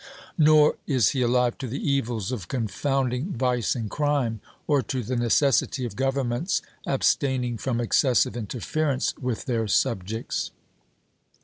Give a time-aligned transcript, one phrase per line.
[0.39, 5.15] Nor is he alive to the evils of confounding vice and crime; or to the
[5.15, 10.49] necessity of governments abstaining from excessive interference with their subjects.